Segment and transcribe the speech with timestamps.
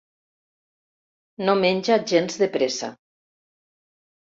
[1.43, 2.93] No menja gens de pressa.